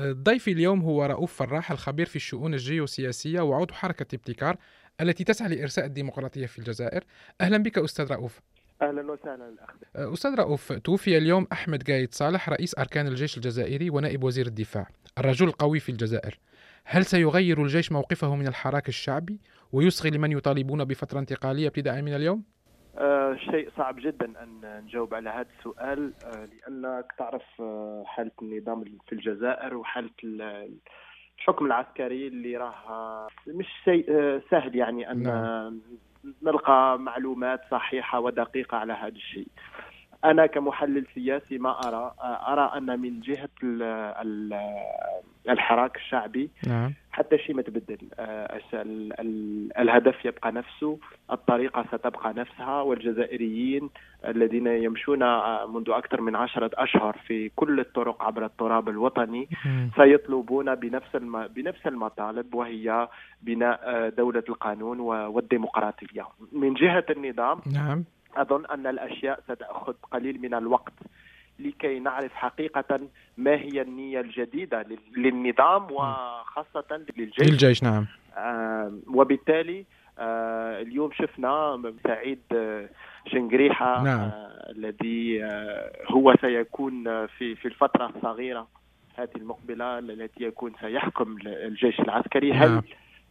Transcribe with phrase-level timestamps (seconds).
[0.00, 4.56] ضيفي اليوم هو رؤوف فراح الخبير في الشؤون الجيوسياسية وعضو حركة ابتكار
[5.00, 7.04] التي تسعى لإرساء الديمقراطية في الجزائر.
[7.40, 8.40] أهلا بك أستاذ رؤوف.
[8.82, 9.70] أهلا وسهلا الاخ
[10.12, 14.88] أستاذ رؤوف توفي اليوم أحمد قايد صالح رئيس أركان الجيش الجزائري ونائب وزير الدفاع
[15.18, 16.38] الرجل القوي في الجزائر.
[16.84, 19.40] هل سيغير الجيش موقفه من الحراك الشعبي
[19.72, 22.44] ويصغي لمن يطالبون بفترة انتقالية ابتداء من اليوم؟
[22.98, 28.84] آه شيء صعب جدا أن نجاوب على هذا السؤال آه لأنك تعرف آه حالة النظام
[29.06, 30.10] في الجزائر وحالة
[31.38, 35.80] الحكم العسكري اللي راه مش شيء آه، سهل يعني أن نعم.
[36.42, 39.48] نلقى معلومات صحيحة ودقيقة على هذا الشيء
[40.24, 43.48] أنا كمحلل سياسي ما أرى أرى أن من جهة
[45.48, 46.94] الحراك الشعبي نعم.
[47.18, 47.98] حتى شيء ما تبدل.
[48.18, 48.60] آه،
[49.78, 50.98] الهدف يبقى نفسه
[51.32, 53.90] الطريقة ستبقى نفسها والجزائريين
[54.26, 59.48] الذين يمشون آه، منذ أكثر من عشرة أشهر في كل الطرق عبر التراب الوطني
[59.96, 61.16] سيطلبون بنفس
[61.56, 63.08] بنفس المطالب وهي
[63.42, 66.26] بناء آه، دولة القانون والديمقراطية.
[66.52, 68.04] من جهة النظام نعم.
[68.36, 70.94] أظن أن الأشياء ستأخذ قليل من الوقت
[71.58, 73.00] لكي نعرف حقيقة
[73.36, 75.86] ما هي النية الجديدة للنظام
[76.58, 77.50] وخاصة للجيش.
[77.50, 78.06] للجيش نعم.
[78.36, 79.84] آه وبالتالي
[80.18, 82.88] آه اليوم شفنا سعيد آه،
[83.26, 84.30] شنقريحة نعم.
[84.68, 85.44] الذي
[86.10, 88.68] هو سيكون في في الفترة الصغيرة
[89.16, 92.52] هذه المقبلة التي يكون سيحكم الجيش العسكري.
[92.52, 92.82] هل نعم.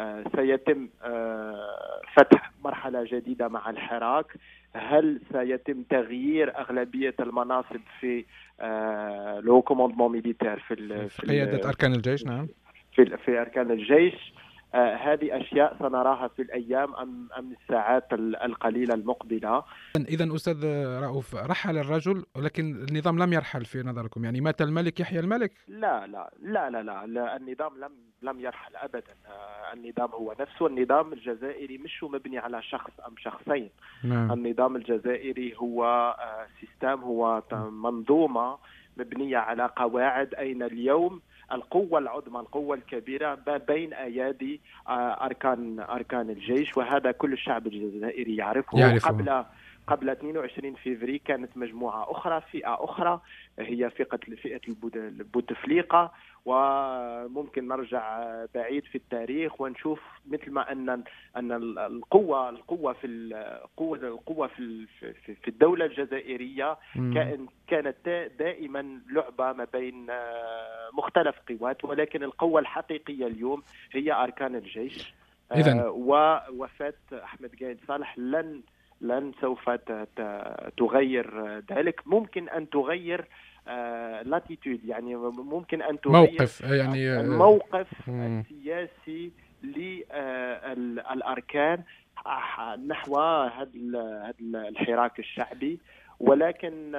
[0.00, 0.88] آه سيتم
[2.14, 4.26] فتح مرحلة جديدة مع الحراك؟
[4.74, 8.24] هل سيتم تغيير أغلبية المناصب في
[9.44, 12.48] le commandement militaire في, في قيادة أركان الجيش؟ نعم.
[13.04, 14.32] في في أركان الجيش.
[14.74, 19.62] آه هذه أشياء سنراها في الأيام ام أم الساعات القليلة المقبلة.
[19.96, 20.64] اذا أستاذ
[21.02, 24.24] رؤوف رحل الرجل ولكن النظام لم يرحل في نظركم.
[24.24, 28.76] يعني مات الملك يحيى الملك؟ لا لا لا لا لا, لا النظام لم لم يرحل
[28.76, 29.14] ابدا.
[29.26, 33.70] آه النظام هو نفسه النظام الجزائري مش مبني على شخص أم شخصين.
[34.04, 34.32] نعم.
[34.32, 38.58] النظام الجزائري هو آه سيستم هو منظومة
[38.96, 40.34] مبنية على قواعد.
[40.34, 41.20] أين اليوم؟
[41.52, 43.38] القوة العظمى القوة الكبيرة
[43.68, 49.08] بين أيادي آه، أركان أركان الجيش وهذا كل الشعب الجزائري يعرفه, يعرفه.
[49.08, 49.44] قبل
[49.90, 53.20] قبل 22 فيفري كانت مجموعة أخرى فئة أخرى
[53.58, 54.60] هي فئة فئة
[54.94, 56.12] البوتفليقة.
[56.44, 61.02] وممكن نرجع بعيد في التاريخ ونشوف مثل ما أن
[61.36, 64.86] أن القوة القوة في القوه القوة في
[65.42, 70.06] في الدولة الجزائرية كان كانت دائما لعبة ما بين
[70.92, 71.84] مختلف قوات.
[71.84, 73.62] ولكن القوة الحقيقية اليوم
[73.92, 75.14] هي أركان الجيش.
[75.54, 75.80] إذن.
[75.80, 78.62] ووفاة أحمد قايد صالح لن
[79.00, 79.70] لن سوف
[80.76, 82.00] تغير ذلك.
[82.06, 83.28] ممكن أن تغير
[84.24, 89.32] لاتيتود يعني ممكن أن تغير موقف يعني الموقف السياسي
[90.74, 91.82] للاركان
[92.86, 93.68] نحو هذا
[94.54, 95.78] الحراك الشعبي.
[96.20, 96.92] ولكن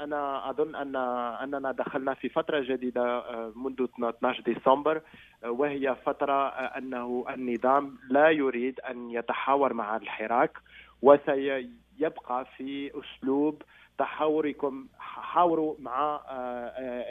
[0.00, 0.96] أنا أظن ان
[1.42, 3.22] أننا دخلنا في فترة جديدة
[3.56, 5.00] منذ 12 ديسمبر
[5.44, 10.58] وهي فترة أنه النظام لا يريد أن يتحاور مع الحراك
[11.02, 13.62] وسيبقى في أسلوب
[13.98, 16.20] تحاوركم حاوروا مع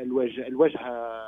[0.01, 1.23] الوجه الوجهه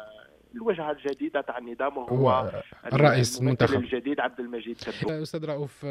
[0.55, 2.51] الوجهة الجديدة تاع النظام وهو
[2.93, 3.79] الرئيس المنتخب.
[3.79, 5.85] الجديد عبد المجيد تبو أستاذ رؤوف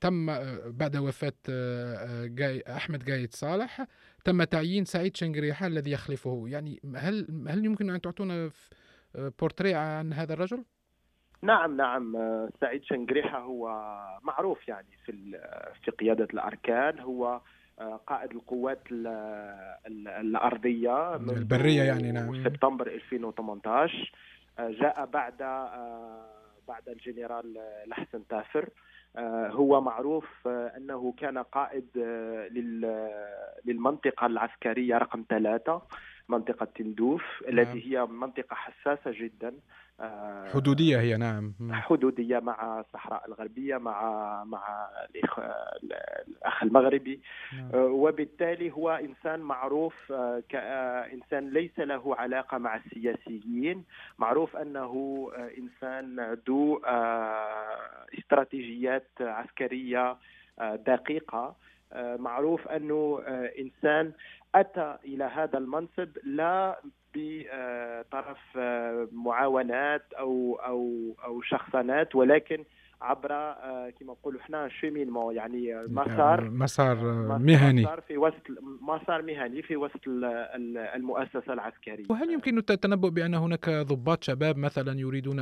[0.00, 0.26] تم
[0.70, 1.32] بعد وفاة
[2.26, 3.86] جاي أحمد قايد صالح
[4.24, 6.44] تم تعيين سعيد شنقريحه الذي يخلفه.
[6.46, 8.50] يعني هل هل يمكن أن تعطونا
[9.14, 10.64] بورتريه عن هذا الرجل؟
[11.42, 12.16] نعم نعم.
[12.60, 13.68] سعيد شنقريحه هو
[14.22, 15.12] معروف يعني في
[15.84, 16.98] في قيادة الأركان.
[17.00, 17.40] هو
[18.06, 18.82] قائد القوات
[19.96, 22.44] الأرضية البرية يعني نعم.
[22.44, 24.12] سبتمبر 2018
[24.58, 25.36] جاء بعد
[26.68, 28.68] بعد الجنرال الحسن تافر.
[29.50, 31.86] هو معروف أنه كان قائد
[33.64, 35.82] للمنطقة العسكرية رقم ثلاثة.
[36.30, 39.54] منطقة تندوف التي هي منطقة حساسة جدا.
[40.54, 41.54] حدودية هي نعم.
[41.72, 44.00] حدودية مع الصحراء الغربية مع
[44.44, 44.88] مع
[46.28, 47.20] الاخ المغربي.
[47.56, 47.70] نعم.
[47.74, 50.12] وبالتالي هو إنسان معروف
[50.48, 53.84] كانسان ليس له علاقة مع السياسيين.
[54.18, 54.92] معروف أنه
[55.58, 56.80] إنسان ذو
[58.18, 60.16] استراتيجيات عسكرية
[60.60, 61.56] دقيقة.
[61.96, 63.22] معروف أنه
[63.58, 64.12] إنسان
[64.54, 66.80] أتى إلى هذا المنصب لا
[67.14, 68.38] بطرف
[69.12, 72.64] معاونات أو أو أو شخصنات ولكن
[73.02, 73.28] عبر
[73.90, 76.96] كما نقولوا إحنا شيمينمون يعني مسار مسار
[77.38, 77.82] مهني.
[77.82, 78.42] مسار في وسط
[78.80, 80.00] مسار مهني في وسط
[80.94, 82.04] المؤسسة العسكرية.
[82.10, 85.40] وهل يمكن التنبؤ بأن هناك ضباط شباب مثلا يريدون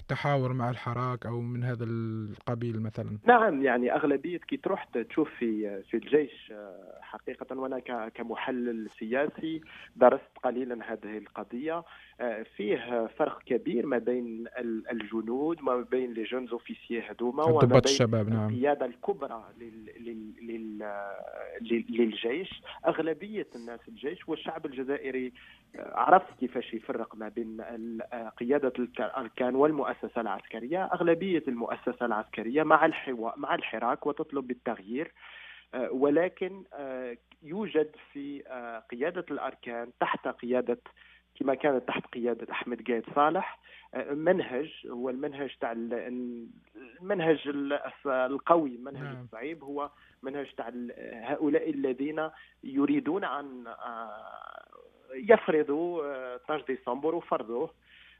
[0.00, 5.82] التحاور مع الحراك أو من هذا القبيل مثلا؟ نعم يعني أغلبية كي تروح تشوف في
[5.82, 9.60] في الجيش آه، حقيقة وأنا كمحلل سياسي
[9.96, 11.84] درست قليلا هذه القضية.
[12.20, 14.44] آه، فيه فرق كبير ما بين
[14.92, 18.48] الجنود وما بين لي جونز أوفيسيي هذوما وما بين الشباب نعم.
[18.48, 19.44] القيادة الكبرى
[21.60, 22.62] للجيش.
[22.86, 25.32] أغلبية الناس الجيش والشعب الجزائري
[25.76, 27.60] آه، عرف كيفاش يفرق ما بين
[28.40, 28.72] قيادة
[29.16, 35.12] الأركان والمؤسسة العسكرية أغلبية المؤسسة العسكرية مع الحوار مع الحراك وتطلب بالتغيير
[35.74, 36.64] آه، ولكن
[37.42, 38.42] يوجد في
[38.90, 40.78] قيادة الأركان تحت قيادة
[41.34, 43.58] كما كانت تحت قيادة أحمد قايد صالح
[43.94, 47.48] آه، منهج هو المنهج تاع المنهج
[48.06, 49.22] القوي المنهج نعم.
[49.24, 49.90] الصعيب هو
[50.22, 50.72] منهج تاع
[51.22, 52.30] هؤلاء الذين
[52.64, 54.66] يريدون أن آه،
[55.14, 56.02] يفرضوا
[56.36, 57.70] 12 آه، ديسمبر وفرضوه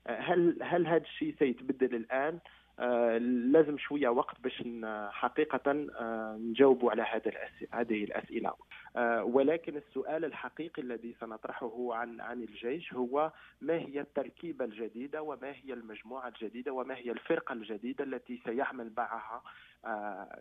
[0.09, 2.39] هل هل هذا الشيء سيتبدل الآن؟
[2.79, 4.63] آه، لازم شوية وقت باش
[5.11, 7.33] حقيقة آه، نجاوبوا على هذا
[7.73, 8.53] هذه الأسئلة
[8.97, 15.53] آه، ولكن السؤال الحقيقي الذي سنطرحه عن عن الجيش هو ما هي التركيبة الجديدة وما
[15.53, 19.43] هي المجموعة الجديدة وما هي الفرقة الجديدة التي سيعمل معها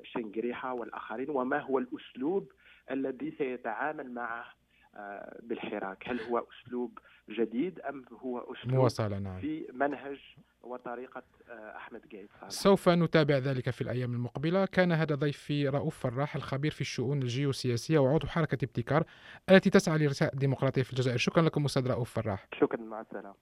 [0.03, 2.51] شنقريحه والآخرين وما هو الأسلوب
[2.91, 4.45] الذي سيتعامل معه
[5.44, 6.03] بالحراك.
[6.09, 7.00] هل هو أسلوب
[7.30, 9.39] جديد أم هو أسلوب مواصلة نعم.
[9.39, 10.19] في منهج
[10.63, 14.65] وطريقة آه، أحمد قايد صالح؟ سوف نتابع ذلك في الأيام المقبلة.
[14.65, 19.03] كان هذا ضيفي رؤوف فراح الخبير في الشؤون الجيوسياسية وعضو حركة ابتكار
[19.50, 21.18] التي تسعى لرساء الديمقراطية في الجزائر.
[21.18, 22.48] شكرا لكم أستاذ رؤوف فراح.
[22.59, 23.36] شكرا مع السلامة.